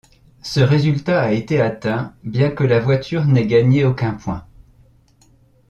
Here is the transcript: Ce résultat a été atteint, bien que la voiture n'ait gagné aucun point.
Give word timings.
Ce 0.41 0.61
résultat 0.61 1.21
a 1.21 1.31
été 1.31 1.61
atteint, 1.61 2.15
bien 2.23 2.49
que 2.49 2.63
la 2.63 2.79
voiture 2.79 3.25
n'ait 3.25 3.45
gagné 3.45 3.85
aucun 3.85 4.15
point. 4.15 4.43